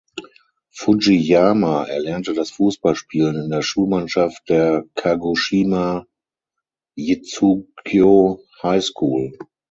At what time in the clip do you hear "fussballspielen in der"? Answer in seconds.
2.49-3.61